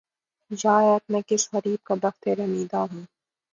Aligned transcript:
یارب! 0.51 1.01
میں 1.09 1.21
کس 1.27 1.47
غریب 1.53 1.83
کا 1.83 1.95
بختِ 2.01 2.27
رمیدہ 2.37 2.77
ہوں! 2.91 3.03